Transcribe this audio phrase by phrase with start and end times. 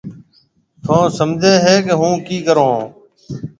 [0.83, 2.85] ٿُون سمجهيََ هيَ ڪي هُون ڪِي ڪرون هون۔